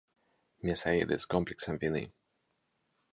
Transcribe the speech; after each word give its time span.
Мясаеды 0.69 1.15
з 1.25 1.29
комплексам 1.33 1.75
віны. 1.83 2.01